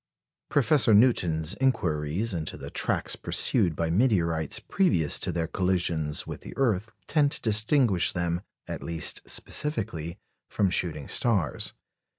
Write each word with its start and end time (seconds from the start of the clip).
Professor 0.49 0.95
Newton's 0.95 1.53
inquiries 1.61 2.33
into 2.33 2.57
the 2.57 2.71
tracks 2.71 3.15
pursued 3.15 3.75
by 3.75 3.91
meteorites 3.91 4.59
previous 4.59 5.19
to 5.19 5.31
their 5.31 5.45
collisions 5.45 6.25
with 6.25 6.41
the 6.41 6.57
earth 6.57 6.91
tend 7.05 7.31
to 7.33 7.41
distinguish 7.41 8.11
them, 8.11 8.41
at 8.67 8.81
least 8.81 9.21
specifically, 9.29 10.17
from 10.49 10.71
shooting 10.71 11.07
stars. 11.07 11.73